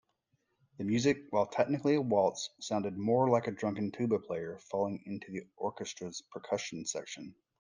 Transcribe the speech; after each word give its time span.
The 0.79 0.83
music, 0.83 1.27
while 1.29 1.45
technically 1.45 1.93
a 1.93 2.01
waltz, 2.01 2.49
sounded 2.59 2.97
more 2.97 3.29
like 3.29 3.45
a 3.45 3.51
drunken 3.51 3.91
tuba 3.91 4.17
player 4.17 4.57
falling 4.57 5.03
into 5.05 5.31
the 5.31 5.43
orchestra's 5.57 6.23
percussion 6.33 6.87
section. 6.87 7.35